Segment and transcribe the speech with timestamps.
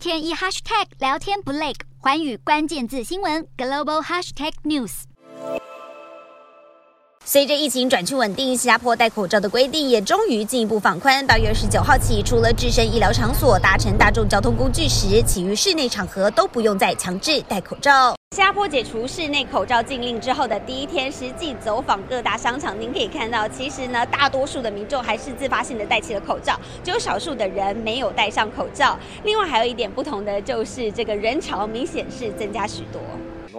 [0.00, 5.02] 天一 hashtag 聊天不累，环宇关键字新闻 global hashtag news。
[7.22, 11.26] 随着疫情转趋稳定，新加坡戴口罩的规定也终于进一步放宽。
[11.26, 18.16] 八月二十九号起，除了置身医疗场所、搭乘大众交通工具时，其余室内场合都不用再强制戴口罩。
[18.40, 28.98] 新加坡解除室内口罩禁令之后的第一天，实际走访各大商场，您可以看到，其实呢，大多数的民众还是自发性的戴起了口罩，只有少数的人没有戴上口罩。
[29.24, 32.98] 另外，还有一点不同的就是，这个人潮明显是增加许多。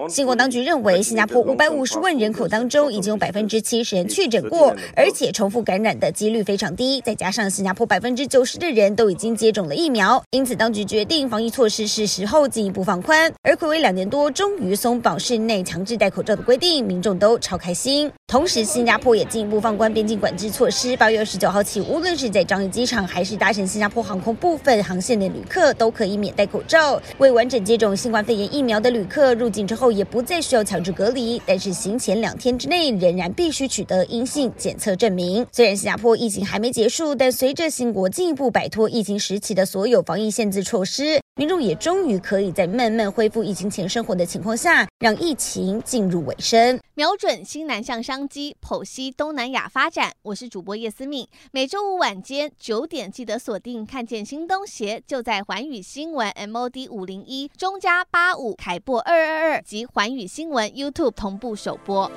[0.07, 7.01] 新国当局认为，新加坡五百五十万人口当中，已经有百分之七十人确诊过，而且重复感染的几率非常低。
[7.01, 13.31] 再加上新加坡百分之九十的人都已经接种了疫苗，因此当局决定防疫措施是时候进一步放宽。
[13.43, 18.09] 而暌违两年多，终于松绑室内强制戴口罩的规定，民众都超开心。
[18.27, 27.01] 同时，新加坡也进一步放宽边境管制措施，八月二十九号起，无论是在樟宜机场还是搭乘新加坡航空部分航线的旅客，都可以免戴口罩。
[27.17, 35.43] 未完整接种新冠肺炎疫苗的旅客入境之后，后也不再需要强制隔离，但是行前两天之内仍然必须取得阴性检测证明。
[35.51, 46.77] 虽然新加坡疫情还没结束，但随着新国进一步摆脱疫情时期的所有防疫限制措施，民众也终于可以在慢慢恢复疫情前生活的情况下，让疫情进入尾声。
[46.93, 50.12] 瞄准新南向商机，剖析东南亚发展。
[50.23, 62.12] 我是主播叶思敏，每周五晚间九点记得锁定，看见新东协就在环宇新闻 MOD 五零一中加八五凯擘二二二及环宇新闻 YouTube 同步首播。